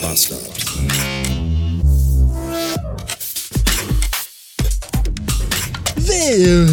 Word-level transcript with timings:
pasta. 0.00 0.34
There. 5.96 6.69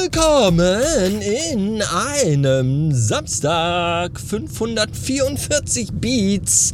Willkommen 0.00 0.80
in 1.20 1.82
einem 1.82 2.94
Samstag 2.94 4.18
544 4.18 5.92
Beats. 5.92 6.72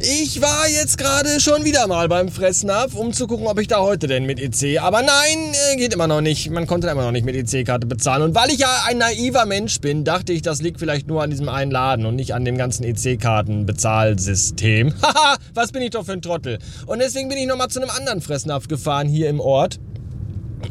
Ich 0.00 0.42
war 0.42 0.68
jetzt 0.68 0.98
gerade 0.98 1.38
schon 1.38 1.64
wieder 1.64 1.86
mal 1.86 2.08
beim 2.08 2.30
Fressnapf, 2.30 2.96
um 2.96 3.12
zu 3.12 3.28
gucken, 3.28 3.46
ob 3.46 3.60
ich 3.60 3.68
da 3.68 3.78
heute 3.78 4.08
denn 4.08 4.26
mit 4.26 4.40
EC. 4.40 4.80
Aber 4.80 5.02
nein, 5.02 5.54
äh, 5.70 5.76
geht 5.76 5.94
immer 5.94 6.08
noch 6.08 6.20
nicht. 6.20 6.50
Man 6.50 6.66
konnte 6.66 6.88
immer 6.88 7.04
noch 7.04 7.12
nicht 7.12 7.24
mit 7.24 7.36
EC-Karte 7.36 7.86
bezahlen. 7.86 8.22
Und 8.22 8.34
weil 8.34 8.50
ich 8.50 8.58
ja 8.58 8.86
ein 8.88 8.98
naiver 8.98 9.46
Mensch 9.46 9.80
bin, 9.80 10.02
dachte 10.02 10.32
ich, 10.32 10.42
das 10.42 10.62
liegt 10.62 10.80
vielleicht 10.80 11.06
nur 11.06 11.22
an 11.22 11.30
diesem 11.30 11.48
einen 11.48 11.70
Laden 11.70 12.06
und 12.06 12.16
nicht 12.16 12.34
an 12.34 12.44
dem 12.44 12.58
ganzen 12.58 12.82
EC-Karten-Bezahlsystem. 12.82 14.94
Haha, 15.02 15.36
was 15.54 15.70
bin 15.70 15.82
ich 15.82 15.90
doch 15.90 16.06
für 16.06 16.12
ein 16.12 16.22
Trottel. 16.22 16.58
Und 16.86 16.98
deswegen 16.98 17.28
bin 17.28 17.38
ich 17.38 17.46
nochmal 17.46 17.68
zu 17.68 17.80
einem 17.80 17.90
anderen 17.90 18.20
Fressnapf 18.20 18.66
gefahren 18.66 19.06
hier 19.06 19.28
im 19.28 19.38
Ort. 19.38 19.78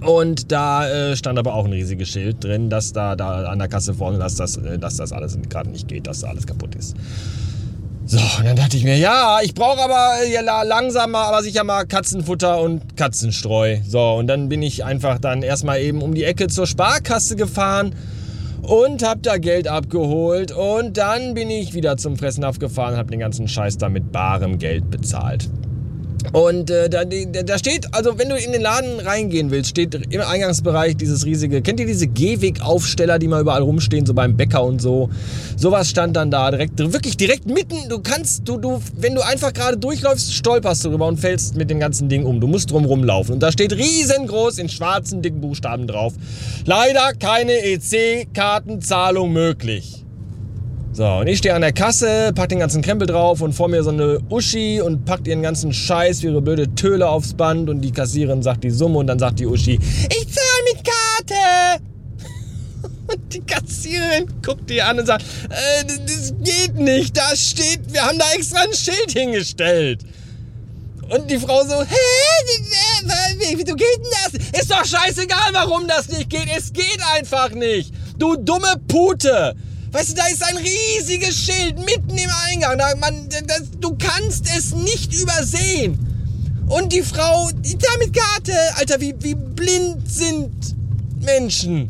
Und 0.05 0.52
da 0.52 0.88
äh, 0.88 1.16
stand 1.16 1.38
aber 1.39 1.53
auch 1.53 1.66
ein 1.66 1.73
riesiges 1.73 2.09
Schild 2.09 2.43
drin, 2.43 2.70
dass 2.70 2.93
da, 2.93 3.16
da 3.16 3.45
an 3.45 3.59
der 3.59 3.67
Kasse 3.67 3.93
vorne, 3.93 4.17
dass 4.17 4.35
das, 4.35 4.57
äh, 4.57 4.77
dass 4.77 4.98
das 4.98 5.12
alles 5.12 5.38
gerade 5.49 5.70
nicht 5.70 5.88
geht, 5.88 6.07
dass 6.07 6.21
da 6.21 6.27
alles 6.27 6.48
kaputt 6.48 6.75
ist. 6.75 6.95
So, 8.05 8.17
und 8.39 8.45
dann 8.45 8.55
dachte 8.55 8.75
ich 8.75 8.84
mir, 8.84 8.98
ja, 8.98 9.38
ich 9.43 9.53
brauche 9.53 9.79
aber 9.84 10.25
ja, 10.25 10.63
langsam 10.63 11.12
mal, 11.12 11.25
aber 11.25 11.43
sicher 11.43 11.63
mal 11.63 11.85
Katzenfutter 11.85 12.59
und 12.59 12.98
Katzenstreu. 12.98 13.77
So, 13.88 14.13
und 14.13 14.25
dann 14.25 14.49
bin 14.49 14.63
ich 14.63 14.84
einfach 14.84 15.20
dann 15.20 15.43
erstmal 15.43 15.79
eben 15.81 16.01
um 16.01 16.15
die 16.15 16.23
Ecke 16.23 16.48
zur 16.48 16.65
Sparkasse 16.65 17.35
gefahren 17.35 17.93
und 18.63 19.03
hab 19.03 19.21
da 19.21 19.37
Geld 19.37 19.67
abgeholt 19.67 20.51
und 20.51 20.98
dann 20.98 21.35
bin 21.35 21.51
ich 21.51 21.76
wieder 21.76 21.98
zum 21.98 22.17
Fressnapf 22.17 22.57
gefahren 22.57 22.93
und 22.93 22.99
hab 22.99 23.12
den 23.12 23.20
ganzen 23.20 23.48
Scheiß 23.48 23.77
da 23.77 23.90
mit 23.90 24.12
barem 24.12 24.57
Geld 24.57 24.90
bezahlt. 24.90 25.48
Und 26.34 26.70
äh, 26.70 26.89
da, 26.89 27.05
da 27.05 27.57
steht, 27.57 27.93
also 27.93 28.17
wenn 28.20 28.29
du 28.29 28.35
in 28.35 28.51
den 28.51 28.62
Laden 28.62 28.99
reingehen 28.99 29.51
willst, 29.51 29.71
steht 29.71 29.95
im 29.95 30.21
Eingangsbereich 30.21 30.95
dieses 30.95 31.26
riesige, 31.26 31.61
kennt 31.61 31.79
ihr 31.79 31.85
diese 31.85 32.07
Gehwegaufsteller, 32.07 33.20
die 33.20 33.27
mal 33.27 33.41
überall 33.41 33.61
rumstehen, 33.61 34.05
so 34.05 34.13
beim 34.13 34.37
Bäcker 34.37 34.63
und 34.63 34.81
so? 34.81 35.09
Sowas 35.55 35.89
stand 35.89 36.15
dann 36.15 36.29
da 36.29 36.51
direkt, 36.51 36.77
wirklich 36.77 37.17
direkt 37.17 37.48
mitten, 37.48 37.89
du 37.89 37.99
kannst, 37.99 38.48
du, 38.48 38.57
du, 38.57 38.81
wenn 38.95 39.15
du 39.15 39.21
einfach 39.21 39.53
gerade 39.53 39.77
durchläufst, 39.77 40.34
stolperst 40.34 40.85
du 40.85 40.89
drüber 40.89 41.07
und 41.07 41.20
fällst 41.20 41.55
mit 41.55 41.70
dem 41.70 41.79
ganzen 41.79 42.09
Ding 42.09 42.26
um. 42.26 42.39
Du 42.39 42.48
musst 42.48 42.71
drum 42.71 42.85
rumlaufen. 42.85 43.35
Und 43.35 43.39
da 43.39 43.51
steht 43.51 43.73
riesengroß 43.73 44.59
in 44.59 44.70
schwarzen, 44.70 45.21
dicken 45.21 45.41
Buchstaben 45.41 45.87
drauf. 45.87 46.13
Leider 46.65 47.13
keine 47.13 47.54
EC-Kartenzahlung 47.54 49.31
möglich. 49.31 49.98
So, 50.99 51.05
und 51.05 51.27
ich 51.27 51.37
stehe 51.37 51.55
an 51.55 51.61
der 51.61 51.71
Kasse, 51.71 52.33
pack 52.35 52.49
den 52.49 52.59
ganzen 52.59 52.81
Krempel 52.81 53.07
drauf 53.07 53.39
und 53.39 53.53
vor 53.53 53.69
mir 53.69 53.83
so 53.83 53.89
eine 53.89 54.19
Uschi 54.29 54.81
und 54.81 55.05
packt 55.05 55.27
ihren 55.27 55.41
ganzen 55.41 55.71
Scheiß 55.71 56.21
wie 56.23 56.25
ihre 56.25 56.41
blöde 56.41 56.75
Töle 56.75 57.07
aufs 57.07 57.33
Band 57.33 57.69
und 57.69 57.79
die 57.79 57.93
Kassiererin 57.93 58.43
sagt 58.43 58.65
die 58.65 58.69
Summe 58.69 58.97
und 58.97 59.07
dann 59.07 59.17
sagt 59.17 59.39
die 59.39 59.45
Uschi, 59.45 59.79
ich 60.09 60.27
zahle 60.27 60.63
mit 60.65 60.83
Karte. 60.83 61.83
Und 63.07 63.33
die 63.33 63.39
Kassiererin 63.39 64.25
guckt 64.45 64.69
die 64.69 64.81
an 64.81 65.00
und 65.00 65.05
sagt, 65.05 65.23
äh, 65.50 65.85
das 65.85 66.33
geht 66.44 66.75
nicht, 66.75 67.16
da 67.16 67.33
steht, 67.33 67.79
wir 67.94 68.01
haben 68.01 68.19
da 68.19 68.25
extra 68.35 68.59
ein 68.59 68.73
Schild 68.73 69.11
hingestellt. 69.11 70.01
Und 71.09 71.31
die 71.31 71.39
Frau 71.39 71.63
so, 71.63 71.81
hä, 71.81 71.95
wieso 73.55 73.75
geht 73.75 73.97
denn 73.97 74.41
das? 74.51 74.61
Ist 74.61 74.69
doch 74.69 74.83
scheißegal, 74.83 75.53
warum 75.53 75.88
das 75.88 76.09
nicht 76.09 76.29
geht, 76.29 76.50
es 76.55 76.73
geht 76.73 77.00
einfach 77.16 77.51
nicht. 77.51 77.94
Du 78.17 78.35
dumme 78.35 78.75
Pute. 78.85 79.55
Weißt 79.91 80.12
du, 80.12 80.13
da 80.16 80.28
ist 80.28 80.44
ein 80.44 80.57
riesiges 80.57 81.35
Schild 81.35 81.79
mitten 81.79 82.18
im 82.18 82.29
Eingang. 82.47 82.78
Da, 82.78 82.95
man, 82.95 83.28
das, 83.29 83.63
du 83.79 83.97
kannst 83.97 84.45
es 84.55 84.73
nicht 84.73 85.13
übersehen. 85.13 85.97
Und 86.67 86.94
die 86.94 87.01
Frau, 87.01 87.50
die 87.51 87.77
da 87.77 87.89
mit 87.97 88.13
Karte, 88.13 88.53
Alter, 88.75 89.01
wie, 89.01 89.16
wie 89.19 89.33
blind 89.33 90.09
sind 90.09 90.51
Menschen. 91.22 91.89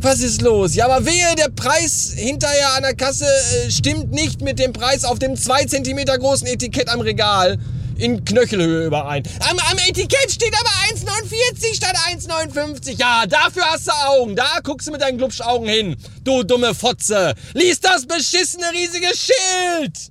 Was 0.00 0.20
ist 0.20 0.42
los? 0.42 0.74
Ja, 0.74 0.86
aber 0.88 1.06
wehe, 1.06 1.34
der 1.36 1.48
Preis 1.48 2.12
hinterher 2.14 2.74
an 2.76 2.82
der 2.82 2.94
Kasse 2.94 3.26
äh, 3.26 3.70
stimmt 3.70 4.12
nicht 4.12 4.40
mit 4.40 4.58
dem 4.58 4.72
Preis 4.72 5.04
auf 5.04 5.18
dem 5.18 5.36
2 5.36 5.64
cm 5.64 6.04
großen 6.18 6.46
Etikett 6.46 6.88
am 6.88 7.00
Regal 7.00 7.58
in 7.96 8.24
Knöchelhöhe 8.24 8.86
überein. 8.86 9.24
Am, 9.40 9.58
am 9.58 9.78
Etikett 9.88 10.30
steht 10.30 10.54
aber 10.54 10.70
1,49 11.58 11.74
statt 11.74 11.96
1,59. 12.08 12.96
Ja, 12.98 13.26
dafür 13.26 13.64
hast 13.64 13.88
du 13.88 13.92
Augen. 13.92 14.36
Da 14.36 14.60
guckst 14.62 14.86
du 14.86 14.92
mit 14.92 15.00
deinen 15.00 15.18
Glubschaugen 15.18 15.68
hin. 15.68 15.96
Du 16.22 16.42
dumme 16.42 16.74
Fotze. 16.74 17.34
Lies 17.54 17.80
das 17.80 18.06
beschissene 18.06 18.70
riesige 18.72 19.08
Schild. 19.08 20.10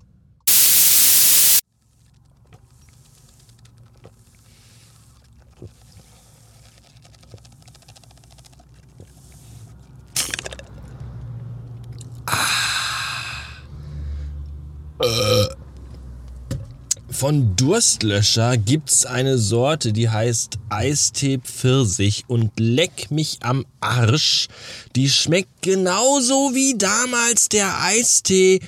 Von 17.17 17.55
Durstlöscher 17.55 18.57
gibt's 18.57 19.07
eine 19.07 19.39
Sorte, 19.39 19.91
die 19.91 20.07
heißt 20.07 20.59
Eistee 20.69 21.39
Pfirsich 21.39 22.25
und 22.27 22.51
leck 22.59 23.09
mich 23.09 23.39
am 23.41 23.65
Arsch. 23.79 24.47
Die 24.95 25.09
schmeckt 25.09 25.63
genauso 25.63 26.51
wie 26.53 26.75
damals 26.77 27.49
der 27.49 27.81
Eistee, 27.81 28.59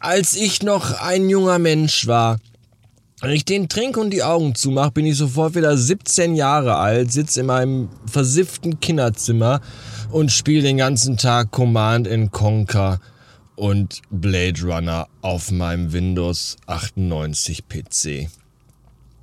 als 0.00 0.36
ich 0.36 0.62
noch 0.62 1.00
ein 1.00 1.30
junger 1.30 1.58
Mensch 1.58 2.06
war. 2.06 2.40
Wenn 3.22 3.30
ich 3.30 3.46
den 3.46 3.70
trinke 3.70 4.00
und 4.00 4.10
die 4.10 4.22
Augen 4.22 4.54
zumache, 4.54 4.90
bin 4.90 5.06
ich 5.06 5.16
sofort 5.16 5.54
wieder 5.54 5.74
17 5.74 6.34
Jahre 6.34 6.76
alt, 6.76 7.10
sitze 7.10 7.40
in 7.40 7.46
meinem 7.46 7.88
versifften 8.04 8.80
Kinderzimmer 8.80 9.62
und 10.10 10.30
spiele 10.30 10.60
den 10.60 10.76
ganzen 10.76 11.16
Tag 11.16 11.52
Command 11.52 12.06
Conquer 12.32 13.00
und 13.56 14.02
Blade 14.10 14.60
Runner 14.62 15.08
auf 15.22 15.50
meinem 15.50 15.92
Windows 15.92 16.56
98 16.66 17.64
PC. 17.68 18.28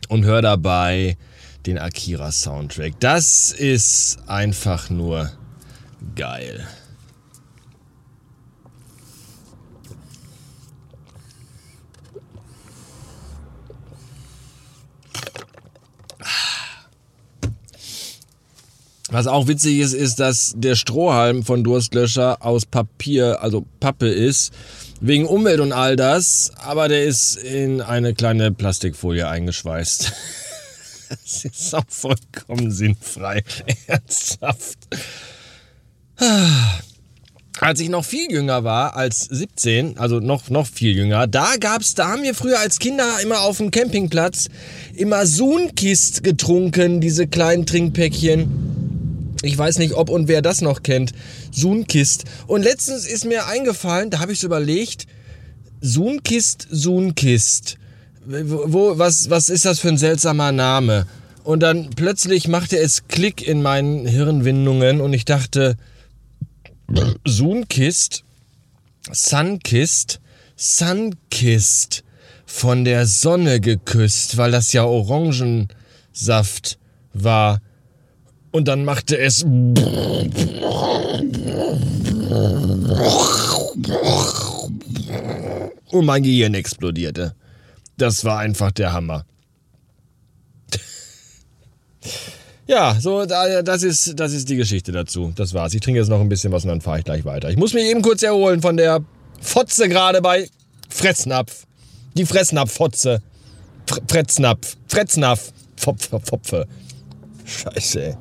Und 0.07 0.25
hör 0.25 0.41
dabei 0.41 1.17
den 1.65 1.77
Akira 1.77 2.31
Soundtrack. 2.31 2.99
Das 2.99 3.51
ist 3.51 4.19
einfach 4.27 4.89
nur 4.89 5.31
geil. 6.15 6.67
Was 19.11 19.27
auch 19.27 19.49
witzig 19.49 19.79
ist, 19.79 19.93
ist, 19.93 20.21
dass 20.21 20.53
der 20.55 20.75
Strohhalm 20.75 21.43
von 21.43 21.65
Durstlöscher 21.65 22.37
aus 22.45 22.65
Papier, 22.65 23.41
also 23.41 23.65
Pappe 23.81 24.07
ist, 24.07 24.53
wegen 25.01 25.25
Umwelt 25.25 25.59
und 25.59 25.73
all 25.73 25.97
das, 25.97 26.49
aber 26.55 26.87
der 26.87 27.03
ist 27.03 27.35
in 27.35 27.81
eine 27.81 28.13
kleine 28.13 28.51
Plastikfolie 28.51 29.27
eingeschweißt. 29.27 30.13
Das 31.09 31.43
ist 31.43 31.75
auch 31.75 31.83
vollkommen 31.89 32.71
sinnfrei. 32.71 33.43
Ernsthaft. 33.87 34.77
Als 37.59 37.81
ich 37.81 37.89
noch 37.89 38.05
viel 38.05 38.31
jünger 38.31 38.63
war, 38.63 38.95
als 38.95 39.25
17, 39.25 39.97
also 39.97 40.21
noch, 40.21 40.49
noch 40.49 40.67
viel 40.67 40.95
jünger, 40.95 41.27
da 41.27 41.57
gab's, 41.59 41.95
da 41.95 42.07
haben 42.07 42.23
wir 42.23 42.33
früher 42.33 42.59
als 42.59 42.79
Kinder 42.79 43.17
immer 43.21 43.41
auf 43.41 43.57
dem 43.57 43.71
Campingplatz 43.71 44.47
immer 44.95 45.25
Sunkist 45.25 46.23
getrunken, 46.23 47.01
diese 47.01 47.27
kleinen 47.27 47.65
Trinkpäckchen. 47.65 48.80
Ich 49.41 49.57
weiß 49.57 49.79
nicht, 49.79 49.93
ob 49.93 50.09
und 50.09 50.27
wer 50.27 50.41
das 50.41 50.61
noch 50.61 50.83
kennt. 50.83 51.13
Sunkist. 51.51 52.25
Und 52.47 52.63
letztens 52.63 53.05
ist 53.05 53.25
mir 53.25 53.47
eingefallen, 53.47 54.09
da 54.09 54.19
habe 54.19 54.33
ich 54.33 54.39
so 54.39 54.47
überlegt, 54.47 55.07
Sunkist, 55.81 56.67
Sunkist. 56.69 57.77
Wo, 58.25 58.97
was, 58.99 59.29
was 59.31 59.49
ist 59.49 59.65
das 59.65 59.79
für 59.79 59.87
ein 59.87 59.97
seltsamer 59.97 60.51
Name? 60.51 61.07
Und 61.43 61.61
dann 61.61 61.89
plötzlich 61.89 62.47
machte 62.47 62.77
es 62.77 63.07
Klick 63.07 63.45
in 63.45 63.63
meinen 63.63 64.05
Hirnwindungen 64.05 65.01
und 65.01 65.13
ich 65.13 65.25
dachte, 65.25 65.75
Sunkist, 67.25 68.23
Sunkist, 69.11 70.19
Sunkist, 70.55 72.03
von 72.51 72.83
der 72.85 73.07
Sonne 73.07 73.59
geküsst, 73.59 74.37
weil 74.37 74.51
das 74.51 74.73
ja 74.73 74.83
Orangensaft 74.83 76.77
war. 77.13 77.61
Und 78.51 78.67
dann 78.67 78.85
machte 78.85 79.17
es. 79.17 79.43
Und 79.43 79.75
mein 86.05 86.23
Gehirn 86.23 86.53
explodierte. 86.53 87.35
Das 87.97 88.25
war 88.25 88.39
einfach 88.39 88.71
der 88.71 88.93
Hammer. 88.93 89.25
Ja, 92.67 92.95
so, 92.99 93.25
das 93.25 93.83
ist, 93.83 94.19
das 94.19 94.33
ist 94.33 94.47
die 94.47 94.55
Geschichte 94.55 94.91
dazu. 94.91 95.33
Das 95.35 95.53
war's. 95.53 95.73
Ich 95.73 95.81
trinke 95.81 95.99
jetzt 95.99 96.09
noch 96.09 96.21
ein 96.21 96.29
bisschen 96.29 96.51
was 96.51 96.63
und 96.63 96.69
dann 96.69 96.81
fahre 96.81 96.99
ich 96.99 97.05
gleich 97.05 97.25
weiter. 97.25 97.49
Ich 97.49 97.57
muss 97.57 97.73
mich 97.73 97.83
eben 97.83 98.01
kurz 98.01 98.23
erholen 98.23 98.61
von 98.61 98.77
der 98.77 99.03
Fotze 99.41 99.89
gerade 99.89 100.21
bei 100.21 100.49
Fressnapf. 100.89 101.65
Die 102.15 102.25
Fressnapf-Fotze. 102.25 103.21
Fretznapf. 104.07 104.77
Fretznapf. 104.87 105.51
Pfopfe. 105.75 106.19
Pfopfe. 106.19 106.67
Scheiße, 107.45 108.03
ey. 108.03 108.17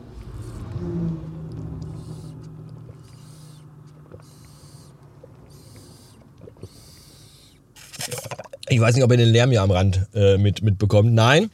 Ich 8.69 8.81
weiß 8.81 8.95
nicht, 8.95 9.05
ob 9.05 9.11
ihr 9.11 9.17
den 9.17 9.29
Lärm 9.29 9.51
hier 9.51 9.63
am 9.63 9.73
Rand 9.73 10.07
äh, 10.15 10.39
mit, 10.39 10.63
mitbekommt. 10.63 11.13
Nein, 11.13 11.51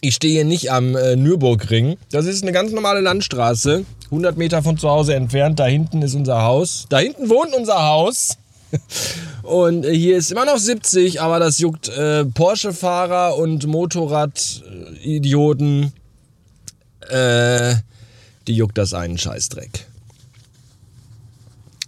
ich 0.00 0.14
stehe 0.14 0.44
nicht 0.44 0.70
am 0.70 0.94
äh, 0.94 1.16
Nürburgring. 1.16 1.96
Das 2.10 2.26
ist 2.26 2.42
eine 2.42 2.52
ganz 2.52 2.70
normale 2.72 3.00
Landstraße. 3.00 3.84
100 4.06 4.36
Meter 4.36 4.62
von 4.62 4.78
zu 4.78 4.88
Hause 4.88 5.14
entfernt. 5.14 5.58
Da 5.58 5.66
hinten 5.66 6.02
ist 6.02 6.14
unser 6.14 6.42
Haus. 6.42 6.86
Da 6.90 6.98
hinten 6.98 7.28
wohnt 7.28 7.52
unser 7.56 7.82
Haus. 7.82 8.38
Und 9.42 9.84
äh, 9.84 9.92
hier 9.94 10.16
ist 10.16 10.30
immer 10.30 10.44
noch 10.44 10.58
70, 10.58 11.20
aber 11.20 11.40
das 11.40 11.58
juckt 11.58 11.88
äh, 11.88 12.24
Porsche-Fahrer 12.24 13.36
und 13.36 13.66
Motorrad-Idioten. 13.66 15.92
Äh, 17.10 17.74
die 18.46 18.54
juckt 18.54 18.78
das 18.78 18.94
einen 18.94 19.18
Scheißdreck. 19.18 19.86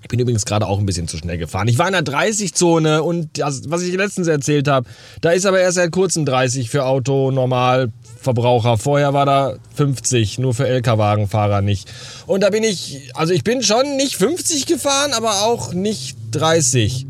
Ich 0.07 0.09
bin 0.09 0.21
übrigens 0.21 0.45
gerade 0.45 0.69
auch 0.69 0.79
ein 0.79 0.87
bisschen 0.87 1.09
zu 1.09 1.17
schnell 1.17 1.37
gefahren. 1.37 1.67
Ich 1.67 1.79
war 1.79 1.89
in 1.89 1.93
der 1.93 2.05
30-Zone 2.05 3.03
und 3.03 3.29
das, 3.39 3.63
was 3.69 3.83
ich 3.83 3.93
letztens 3.93 4.29
erzählt 4.29 4.69
habe, 4.69 4.89
da 5.21 5.33
ist 5.33 5.47
aber 5.47 5.59
erst 5.59 5.75
seit 5.75 5.91
kurzem 5.91 6.25
30 6.25 6.71
für 6.71 6.85
Auto, 6.85 7.33
Normal, 7.33 7.91
Verbraucher. 8.21 8.79
Vorher 8.79 9.15
war 9.15 9.27
da 9.27 9.57
50, 9.75 10.39
nur 10.39 10.55
für 10.55 10.69
LKW-Wagenfahrer 10.69 11.61
nicht. 11.61 11.93
Und 12.29 12.45
da 12.45 12.51
bin 12.51 12.63
ich, 12.63 13.11
also 13.15 13.33
ich 13.33 13.43
bin 13.43 13.65
schon 13.65 13.97
nicht 13.97 14.15
50 14.15 14.67
gefahren, 14.67 15.13
aber 15.13 15.43
auch 15.43 15.73
nicht 15.73 16.17
30. 16.31 17.05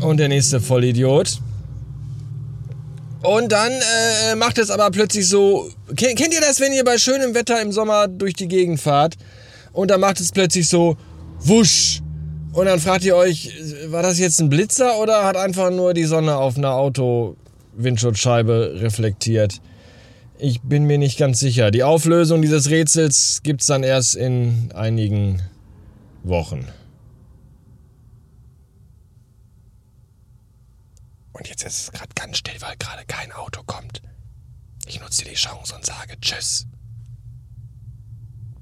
Und 0.00 0.16
der 0.16 0.28
nächste 0.28 0.60
Vollidiot. 0.60 1.38
Und 3.22 3.52
dann 3.52 3.72
äh, 3.72 4.34
macht 4.34 4.58
es 4.58 4.70
aber 4.70 4.90
plötzlich 4.90 5.28
so. 5.28 5.70
Kennt, 5.94 6.16
kennt 6.16 6.32
ihr 6.32 6.40
das, 6.40 6.60
wenn 6.60 6.72
ihr 6.72 6.84
bei 6.84 6.96
schönem 6.96 7.34
Wetter 7.34 7.60
im 7.60 7.70
Sommer 7.70 8.08
durch 8.08 8.34
die 8.34 8.48
Gegend 8.48 8.80
fahrt? 8.80 9.16
Und 9.72 9.90
dann 9.90 10.00
macht 10.00 10.20
es 10.20 10.32
plötzlich 10.32 10.68
so 10.68 10.96
wusch. 11.40 12.00
Und 12.52 12.66
dann 12.66 12.80
fragt 12.80 13.04
ihr 13.04 13.14
euch, 13.14 13.52
war 13.88 14.02
das 14.02 14.18
jetzt 14.18 14.40
ein 14.40 14.48
Blitzer 14.48 14.98
oder 14.98 15.24
hat 15.24 15.36
einfach 15.36 15.70
nur 15.70 15.94
die 15.94 16.04
Sonne 16.04 16.36
auf 16.36 16.56
einer 16.56 16.72
Auto-Windschutzscheibe 16.72 18.78
reflektiert? 18.80 19.60
Ich 20.38 20.60
bin 20.62 20.84
mir 20.84 20.98
nicht 20.98 21.18
ganz 21.18 21.38
sicher. 21.38 21.70
Die 21.70 21.84
Auflösung 21.84 22.42
dieses 22.42 22.70
Rätsels 22.70 23.40
gibt 23.42 23.60
es 23.60 23.66
dann 23.66 23.82
erst 23.82 24.16
in 24.16 24.70
einigen 24.74 25.42
Wochen. 26.24 26.66
Und 31.40 31.48
jetzt 31.48 31.62
ist 31.62 31.84
es 31.84 31.92
gerade 31.92 32.12
ganz 32.14 32.36
still, 32.36 32.60
weil 32.60 32.76
gerade 32.76 33.02
kein 33.06 33.32
Auto 33.32 33.62
kommt. 33.62 34.02
Ich 34.84 35.00
nutze 35.00 35.24
die 35.24 35.32
Chance 35.32 35.74
und 35.74 35.86
sage 35.86 36.20
Tschüss. 36.20 36.66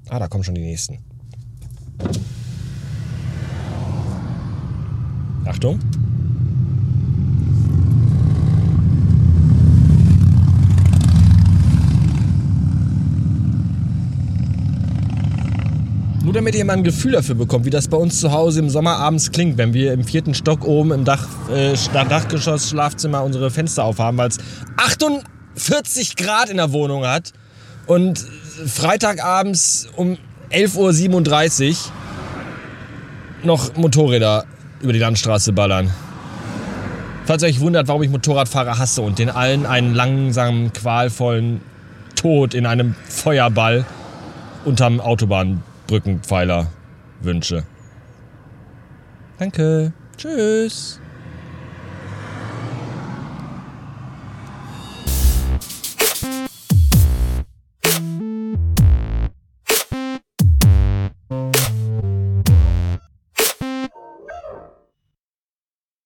Ah, 0.07 0.17
da 0.17 0.29
kommen 0.29 0.45
schon 0.45 0.55
die 0.55 0.61
nächsten. 0.61 1.03
Achtung. 5.43 5.81
Damit 16.39 16.55
ihr 16.55 16.63
mal 16.63 16.77
ein 16.77 16.85
Gefühl 16.85 17.11
dafür 17.11 17.35
bekommt, 17.35 17.65
wie 17.65 17.69
das 17.69 17.89
bei 17.89 17.97
uns 17.97 18.21
zu 18.21 18.31
Hause 18.31 18.61
im 18.61 18.69
Sommer 18.69 18.95
abends 18.95 19.29
klingt, 19.31 19.57
wenn 19.57 19.73
wir 19.73 19.91
im 19.91 20.05
vierten 20.05 20.33
Stock 20.33 20.63
oben 20.63 20.93
im 20.93 21.03
Dach, 21.03 21.27
äh, 21.53 21.73
Dachgeschoss 21.91 22.69
Schlafzimmer 22.69 23.25
unsere 23.25 23.51
Fenster 23.51 23.83
aufhaben, 23.83 24.17
weil 24.17 24.29
es 24.29 24.37
48 24.77 26.15
Grad 26.15 26.49
in 26.49 26.55
der 26.55 26.71
Wohnung 26.71 27.05
hat 27.05 27.33
und 27.87 28.25
Freitagabends 28.65 29.89
um 29.97 30.17
11.37 30.49 31.71
Uhr 31.71 31.75
noch 33.43 33.75
Motorräder 33.75 34.45
über 34.79 34.93
die 34.93 34.99
Landstraße 34.99 35.51
ballern. 35.51 35.91
Falls 37.25 37.43
ihr 37.43 37.49
euch 37.49 37.59
wundert, 37.59 37.89
warum 37.89 38.01
ich 38.01 38.09
Motorradfahrer 38.09 38.77
hasse 38.77 39.01
und 39.01 39.19
den 39.19 39.29
allen 39.29 39.65
einen 39.65 39.93
langsamen, 39.93 40.71
qualvollen 40.71 41.59
Tod 42.15 42.53
in 42.53 42.65
einem 42.65 42.95
Feuerball 43.09 43.83
unterm 44.63 45.01
Autobahnbrückenpfeiler 45.89 46.67
wünsche. 47.21 47.63
Danke. 49.39 49.93
Tschüss. 50.17 50.99